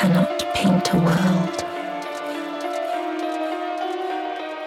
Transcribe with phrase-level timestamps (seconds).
[0.00, 1.58] cannot paint a world.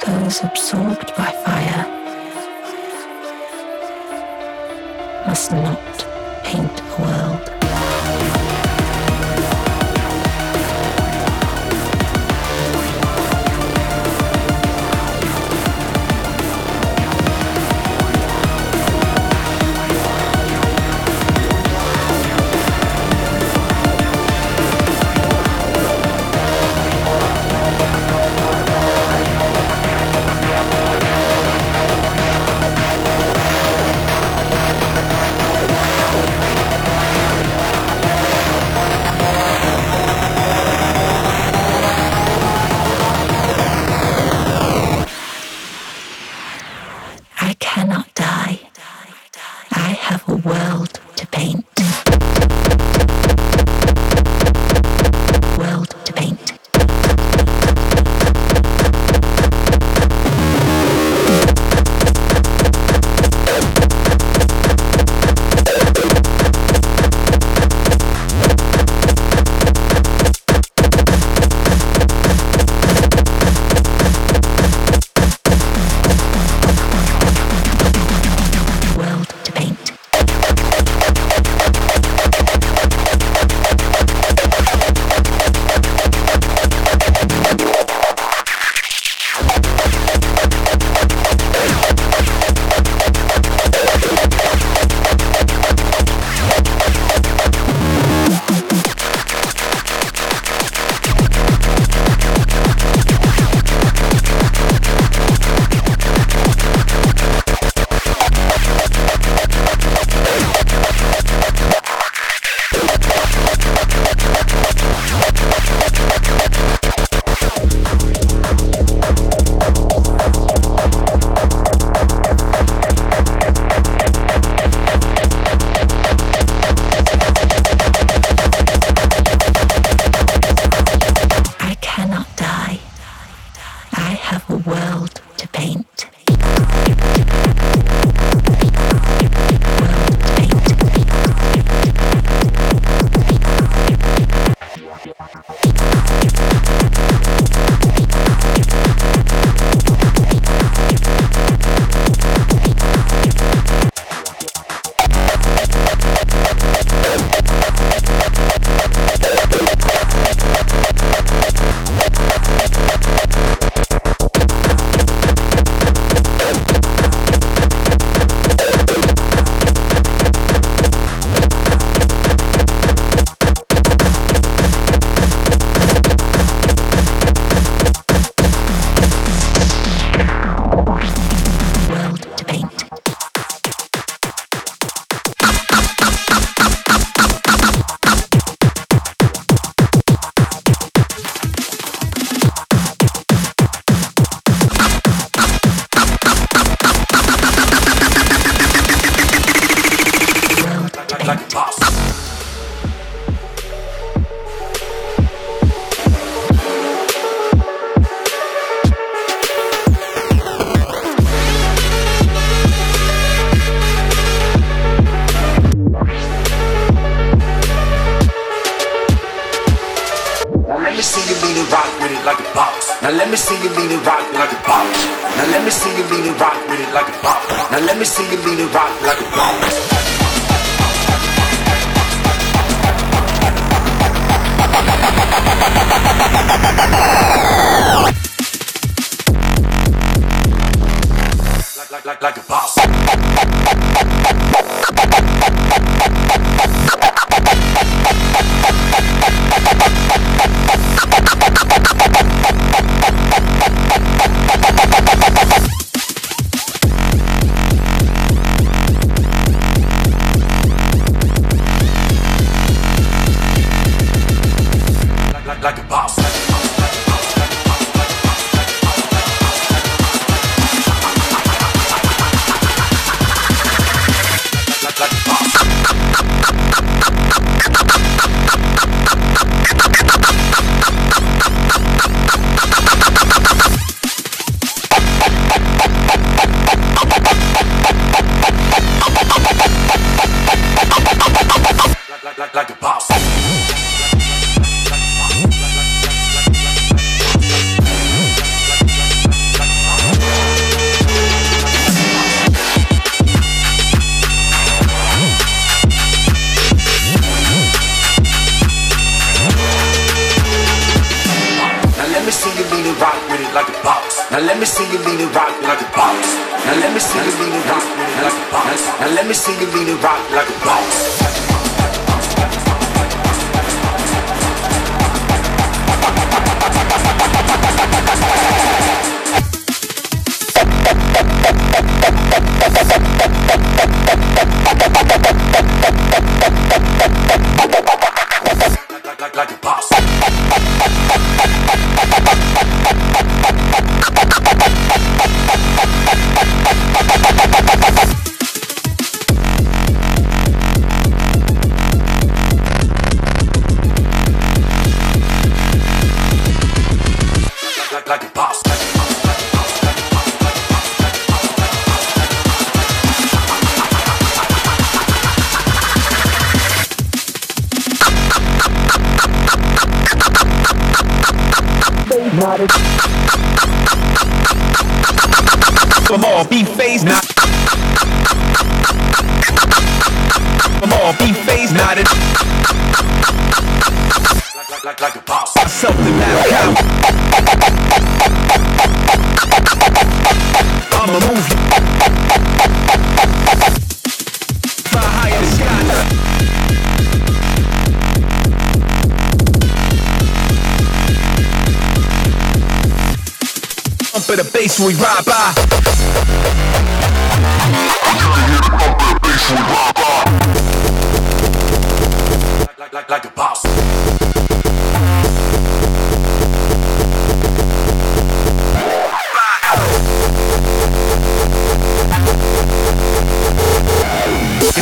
[0.06, 1.86] Those absorbed by fire
[5.26, 6.06] must not
[6.44, 6.83] paint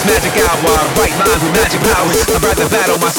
[0.04, 0.58] It's magic hour,
[0.98, 2.26] right lines with magic powers.
[2.28, 3.10] I'd rather battle my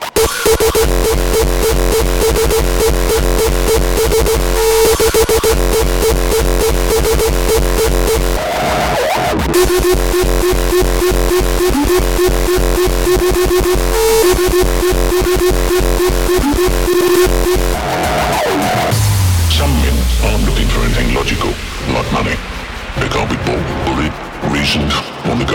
[0.00, 0.11] soul.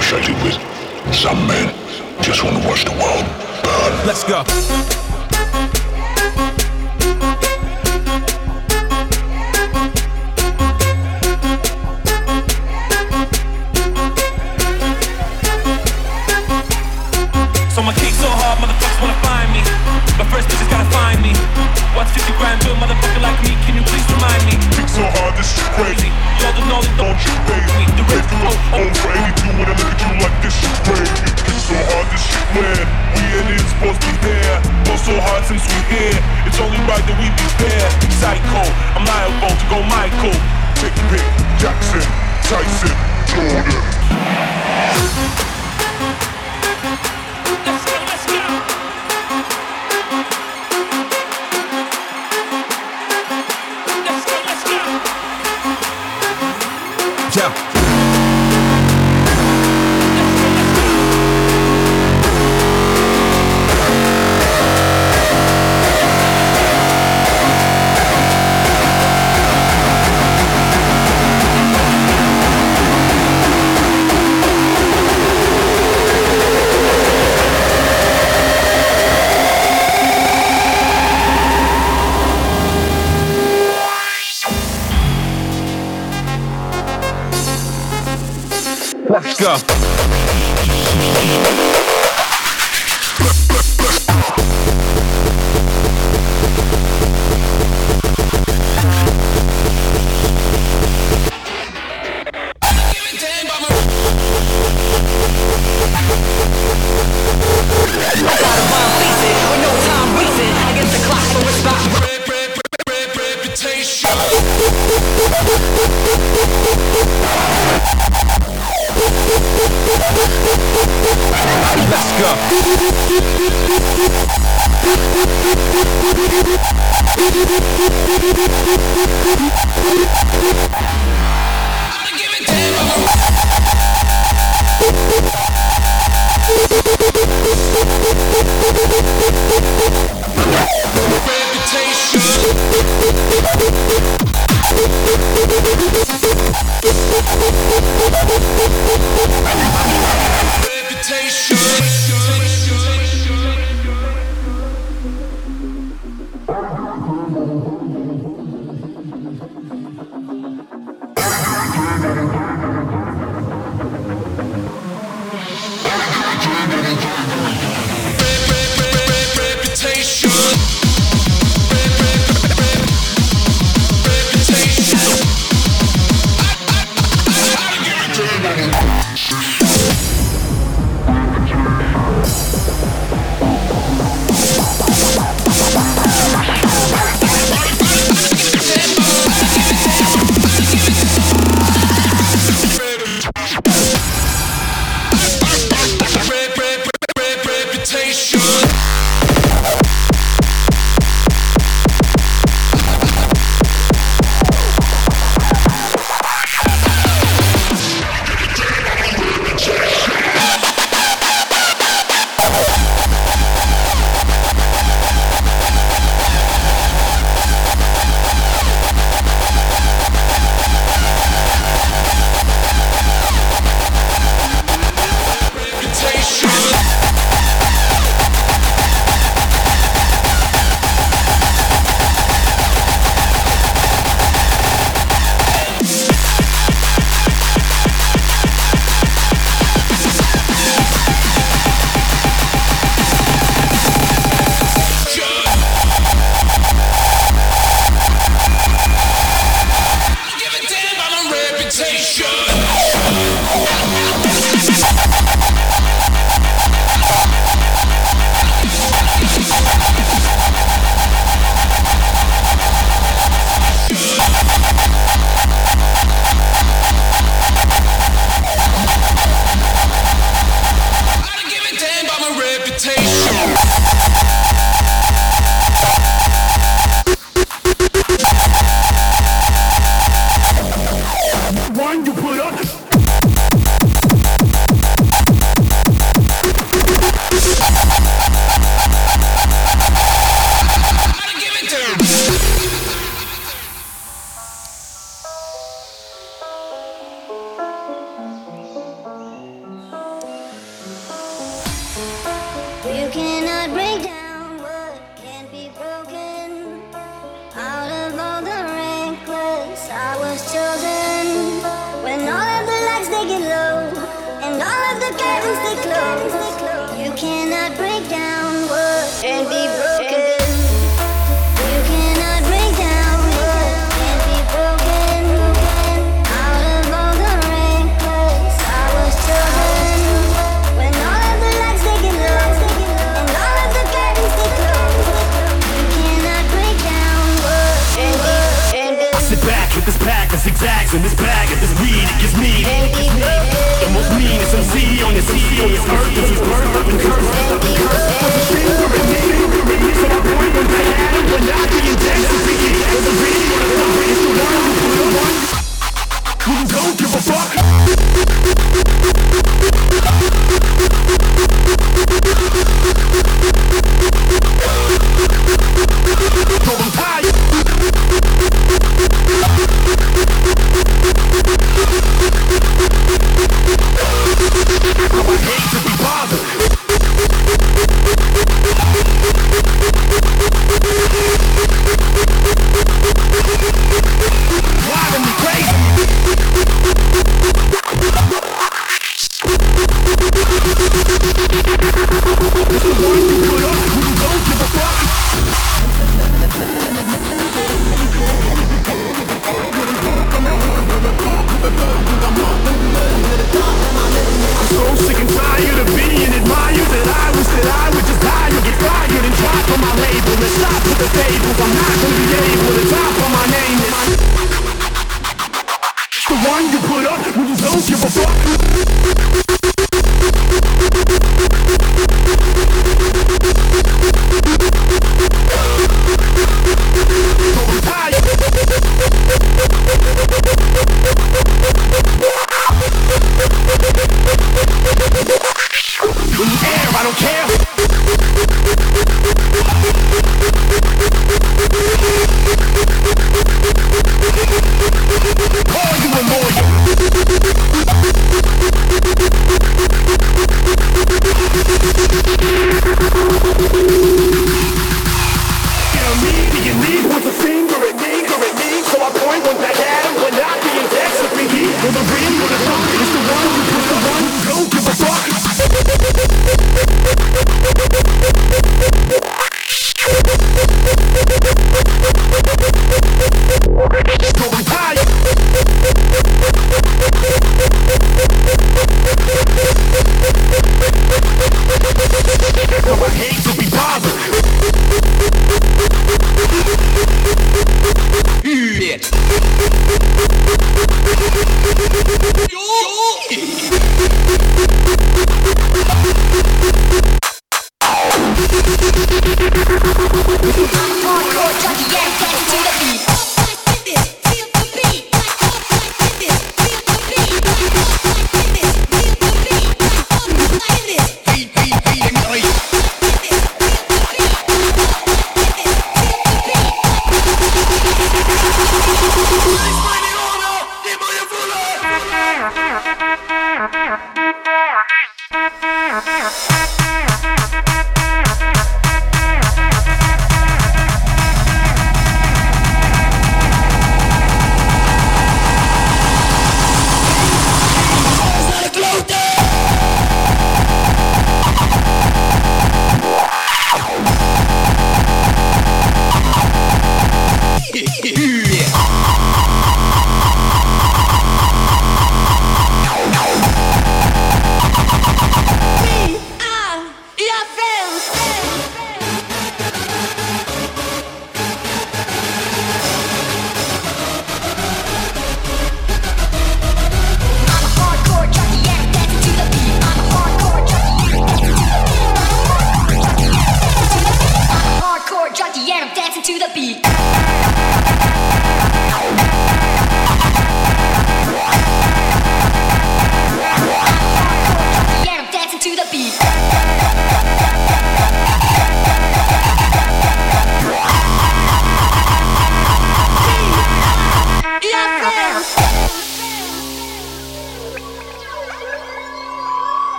[0.00, 1.14] Negotiated with.
[1.14, 1.74] Some men
[2.22, 3.24] just want to watch the world
[3.62, 4.06] burn.
[4.06, 5.09] Let's go.
[25.80, 26.10] Crazy.
[26.40, 26.68] Y'all don't
[27.00, 27.34] Don't you
[27.80, 27.84] me.
[27.96, 30.54] The rest do oh, us oh, over 82 when I look at you like this
[30.60, 31.16] shit crazy.
[31.40, 32.84] Kick so hard, this shit mad.
[33.16, 34.56] We ain't even supposed to be here.
[34.84, 36.18] Go so hard since we here.
[36.44, 37.84] It's only right that we be fair.
[38.20, 40.36] Psycho, I'm liable to go Michael.
[40.84, 41.24] Pick, pick,
[41.56, 42.04] Jackson,
[42.44, 42.94] Tyson,
[43.32, 43.99] Jordan.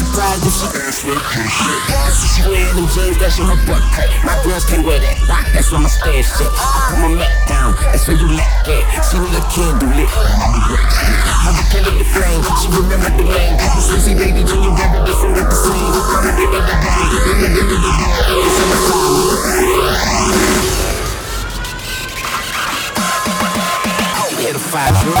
[0.00, 1.76] Surprised if she ass like shit.
[2.32, 4.08] She wearing them jeans, that's in her butt cut.
[4.24, 5.16] My girls can't wear that.
[5.52, 6.48] That's where my stash shit.
[6.48, 7.76] I put my mat down.
[7.92, 8.84] That's where you lack at.
[9.04, 10.08] She need a candle lit.
[10.08, 12.40] I rekindled the flame.
[12.64, 13.60] She remembered the name.
[13.76, 16.00] Swizzy baby, do you remember this and with the the.
[17.20, 18.00] Give me, give me the day.
[18.40, 19.60] It's summertime.
[24.40, 25.20] Yeah, the five zero.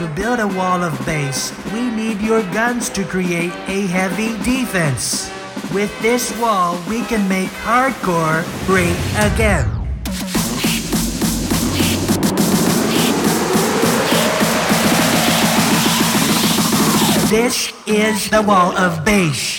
[0.00, 5.30] To build a wall of bass, we need your guns to create a heavy defense.
[5.74, 9.68] With this wall, we can make hardcore great again.
[17.28, 19.49] This is the wall of bass.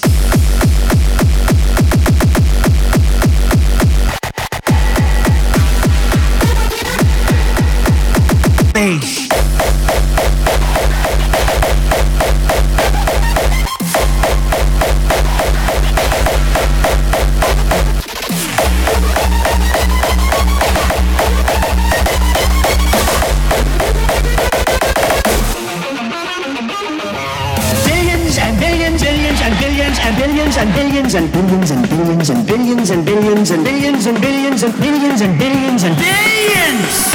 [31.12, 35.22] billions and billions and billions and billions and billions and billions and billions and billions
[35.22, 37.12] and billions and billions.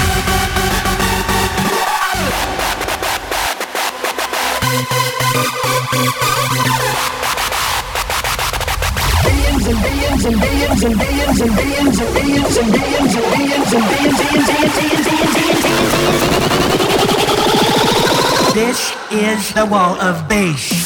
[9.25, 13.81] Billions and billions and billions and billions and billions and billions and billions and billions
[13.81, 15.67] and billions and billions.
[18.53, 20.86] This is the wall of bass.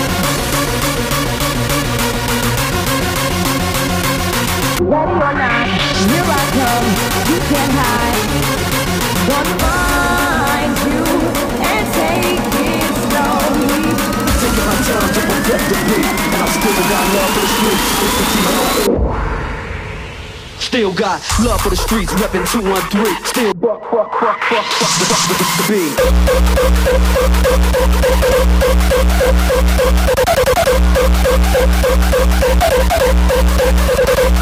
[4.91, 5.71] Ready or not,
[6.11, 6.83] here I come.
[7.31, 8.27] You can't hide.
[9.23, 10.99] Gonna find you
[11.63, 13.87] and take it slowly.
[14.43, 17.87] Taking my time to perfect the beat, and I still got love for the streets.
[18.03, 18.99] It's the D.R.E.
[20.59, 23.15] Still got love for the streets, reppin' 213.
[23.23, 25.71] Still fuck, fuck, fuck, fuck, fuck, the fuck with the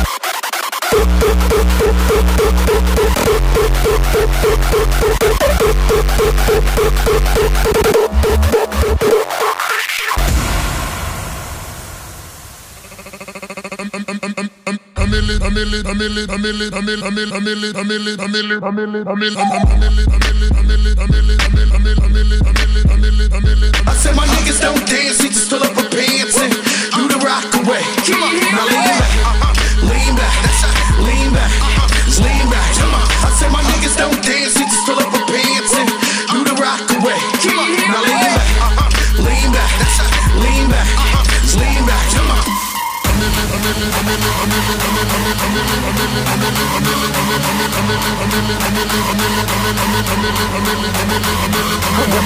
[0.09, 0.18] beat.
[23.85, 27.45] I said my niggas don't dance, just fill up a pants and do the rock
[27.55, 27.81] away.
[28.09, 29.18] Now lean back,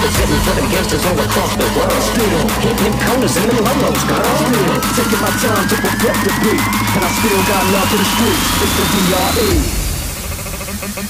[0.04, 2.02] representing gangsters all across the world.
[2.04, 4.24] Still hitting corners in the lolos, girl.
[4.44, 6.64] Still taking my time to perfect the beat,
[6.96, 8.46] and I still got love for the streets.
[8.64, 9.84] It's the D.R.E.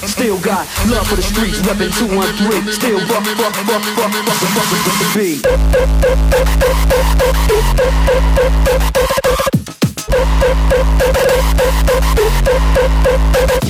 [0.06, 2.72] Still got love for the streets, reppin' 213.
[2.72, 5.42] Still fuck, fuck, fuck, fuck, fuck, the fuck with the beat.
[9.24, 9.53] Quiero
[10.44, 10.50] ど
[13.54, 13.63] っち?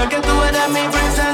[0.00, 1.29] Tú sabes que tú eres mi princesa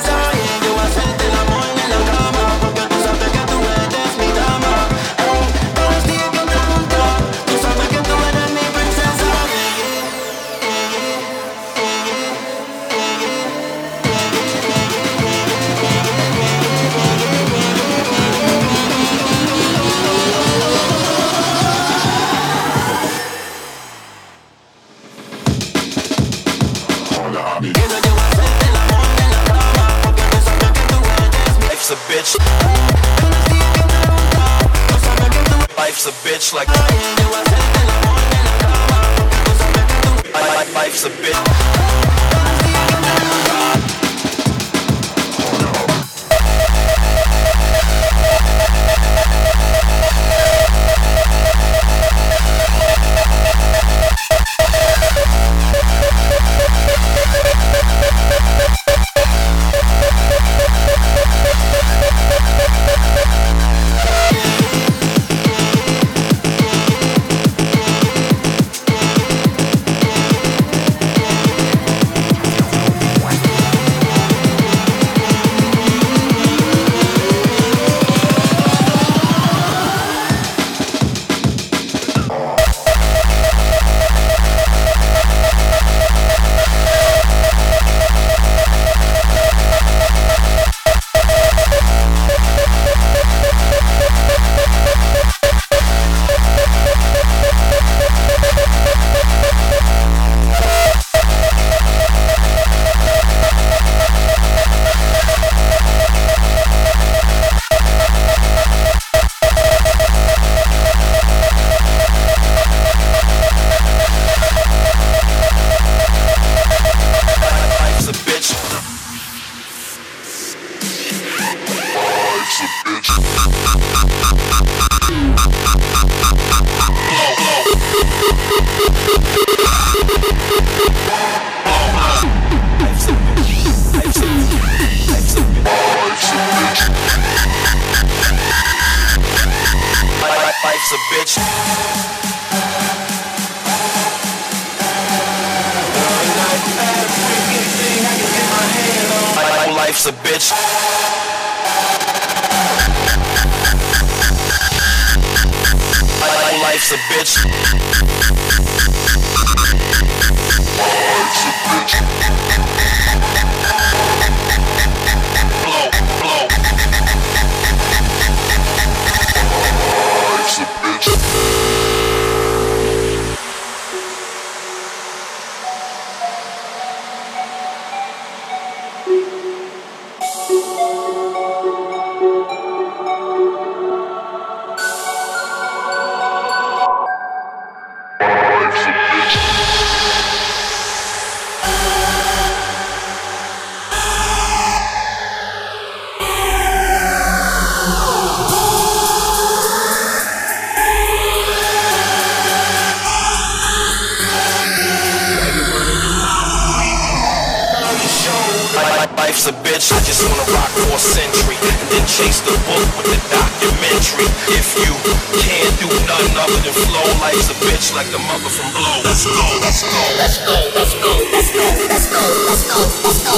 [209.27, 212.87] Life's a bitch, I just wanna rock for a century And then chase the book
[212.95, 214.31] with the documentary.
[214.55, 214.95] If you
[215.43, 219.03] can't do nothing other than flow Life's a bitch like the mother from Blow.
[219.03, 223.19] Let's go, let's go, let's go, let's go, let's go, let's go, let's go, let's
[223.27, 223.35] go.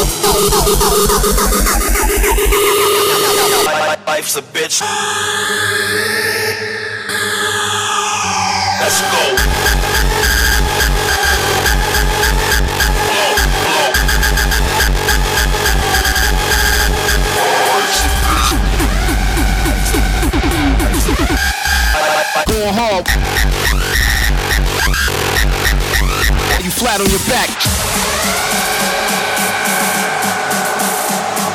[4.06, 4.85] Life's a bitch.
[8.77, 9.57] Let's go
[22.46, 23.06] Going hard.
[26.62, 27.48] You flat on your back.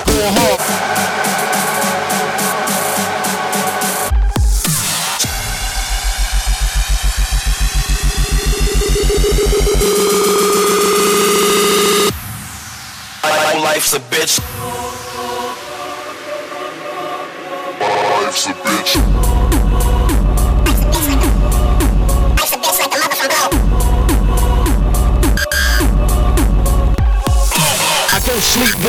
[0.05, 0.59] Going hard.
[13.63, 14.52] Life's a bitch.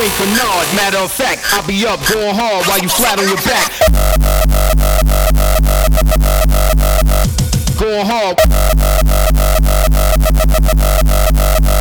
[0.05, 0.67] Or nod.
[0.75, 3.71] Matter of fact, I'll be up going hard while you flat on your back.
[7.79, 8.37] Going hard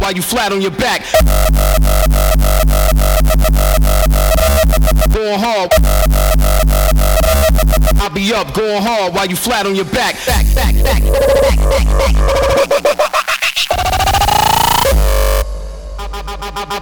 [0.01, 1.02] while you flat on your back.
[5.12, 5.70] Going hard.
[8.01, 10.14] I'll be up going hard while you flat on your back.
[10.26, 13.03] Back, back, back, back, back, back.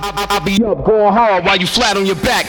[0.00, 2.46] I'll be up going hard while you flat on your back.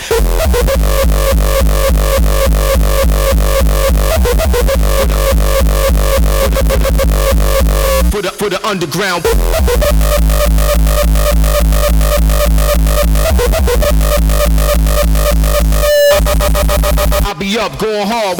[8.11, 9.25] For the, for the underground.
[17.25, 18.39] I'll be up going hard.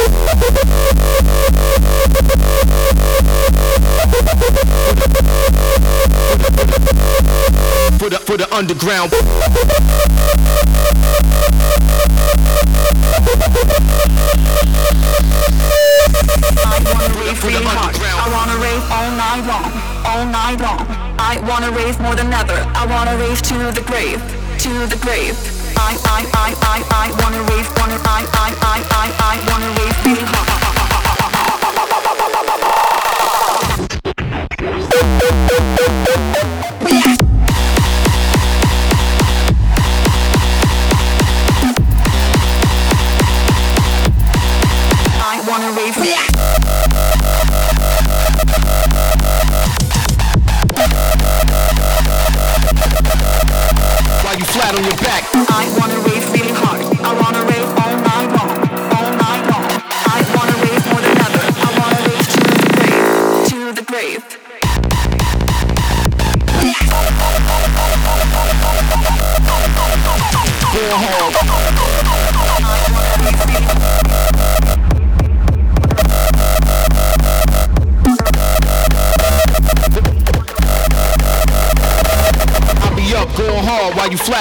[7.99, 9.14] For the, for the underground.
[16.65, 17.95] I wanna rave really hard.
[17.95, 19.72] I wanna rave all night long,
[20.03, 20.84] all night long.
[21.18, 22.60] I wanna rave more than ever.
[22.76, 24.19] I wanna rave to the grave,
[24.60, 25.38] to the grave.
[25.77, 30.05] I, I, I, I, I wanna rave, wanna, I, I, I, I, I wanna rave
[30.05, 30.62] really hard.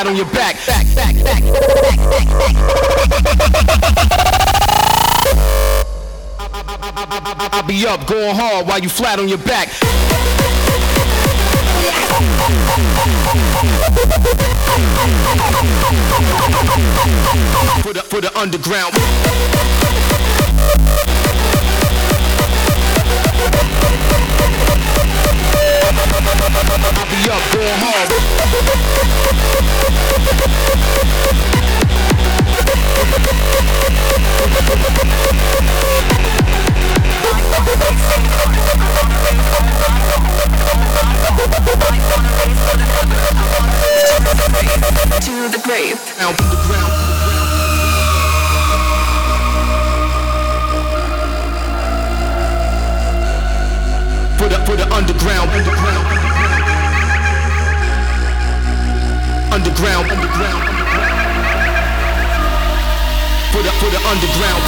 [0.03, 0.57] Flat on your back.
[0.67, 2.55] Back, back, back, back, back, back.
[7.53, 9.69] I'll be up going hard while you flat on your back.
[17.83, 18.95] For the, for the underground.
[25.95, 28.09] I'll be up going hard.
[45.23, 46.01] To the grave.
[46.19, 47.02] Down to the ground.
[54.43, 55.51] For the, for the underground.
[55.55, 56.07] Underground.
[59.55, 60.11] Underground.
[60.11, 60.63] Underground.
[63.55, 64.63] For the, for the underground.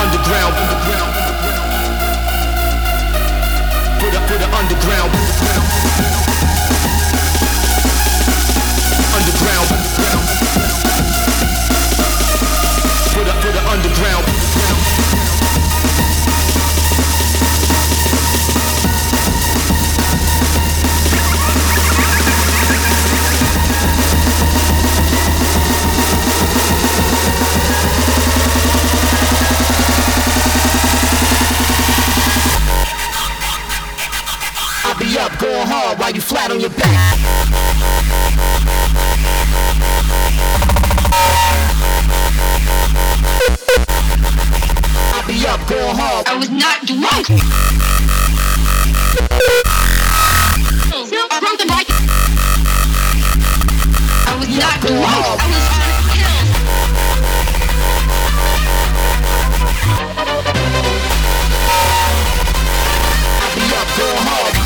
[0.00, 0.56] Underground.
[0.56, 1.12] Underground.
[4.00, 5.12] For the, for the underground.
[9.12, 9.68] Underground.
[9.92, 10.24] Underground.
[13.12, 14.25] For the, for the underground.
[35.38, 37.18] Going hard while you flat on your back.
[45.12, 46.28] I'll be up going hard.
[46.28, 47.26] I was not drunk.
[51.40, 51.88] Drunk and like
[54.26, 55.04] I was not drunk.
[55.04, 56.50] I was on pills.
[63.42, 64.65] I'll be up going hard.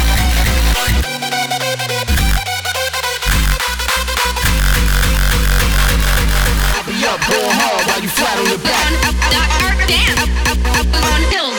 [7.05, 8.91] Up going hard while you flat on your back.
[9.89, 10.19] Damn.
[10.45, 11.41] I was on pills.
[11.41, 11.50] Drunk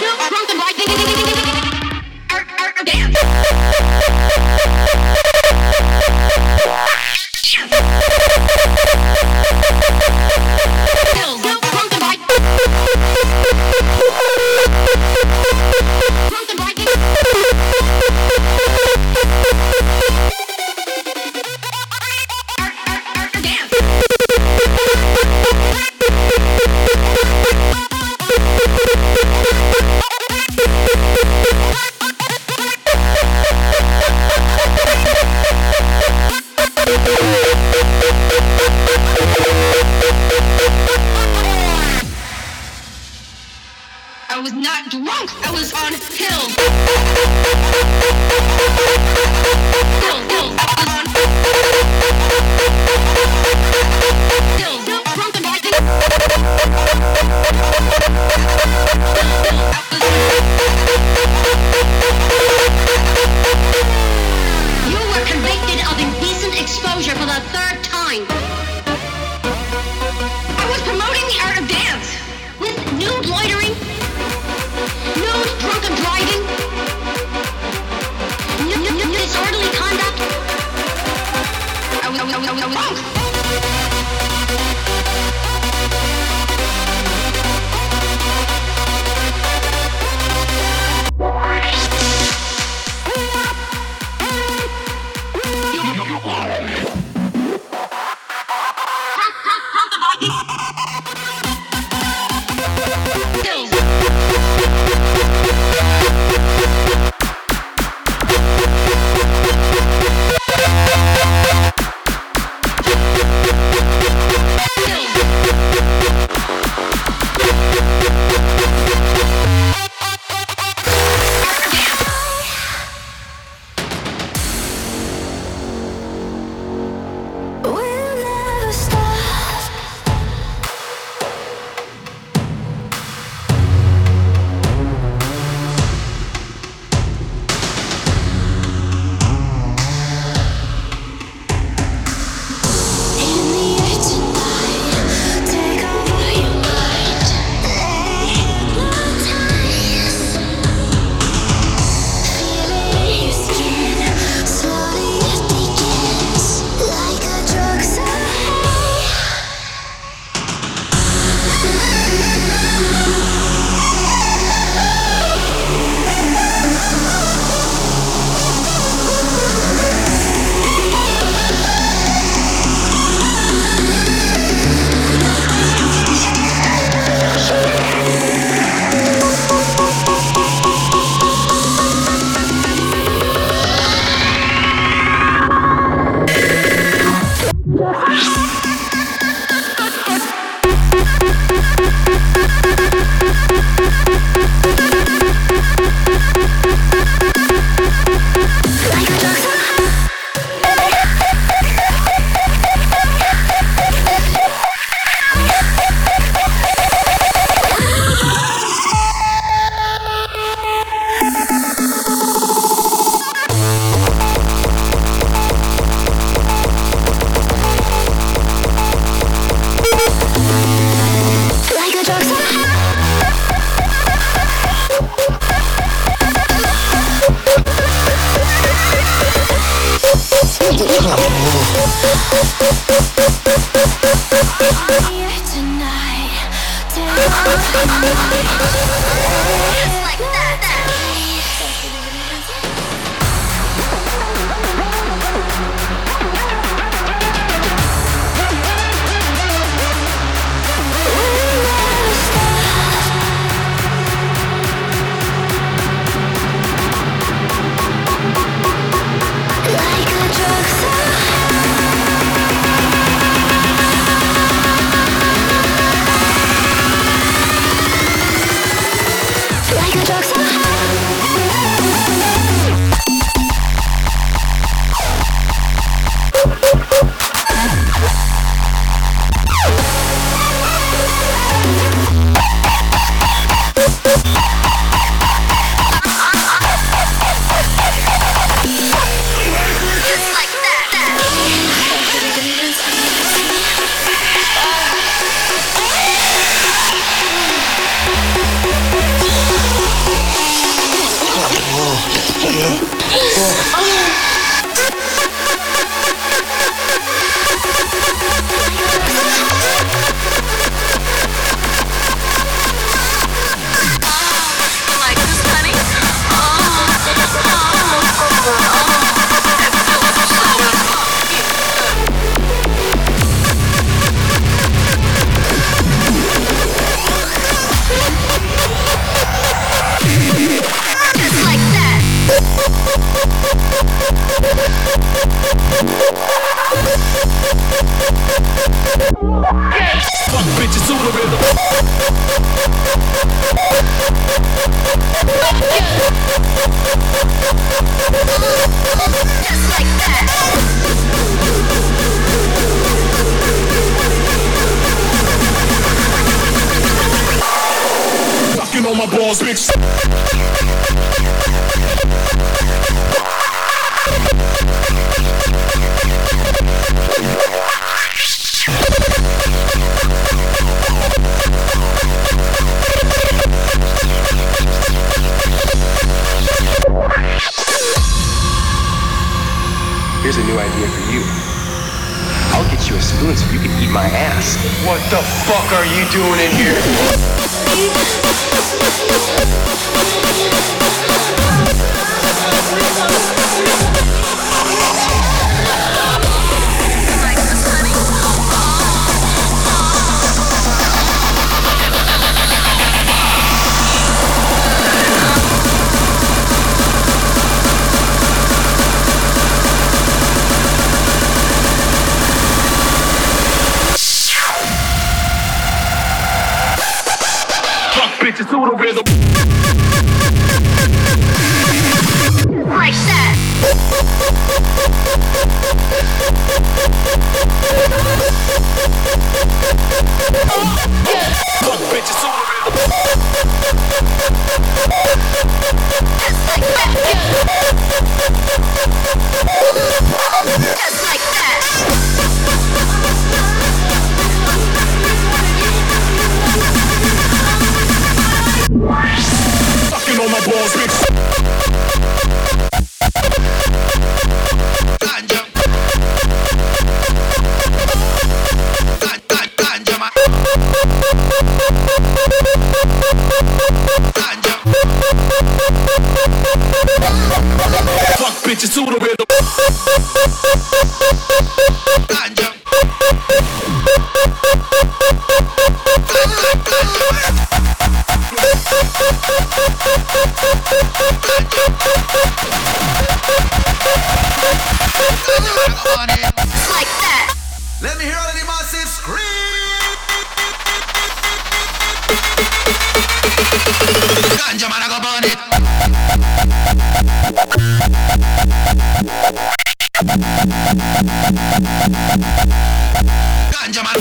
[503.51, 503.97] Ganja man.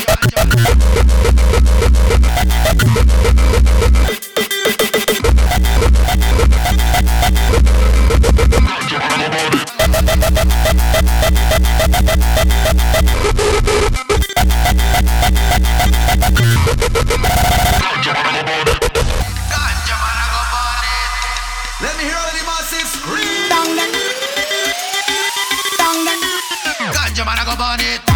[27.61, 28.10] Burn it.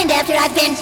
[0.00, 0.74] And after I've been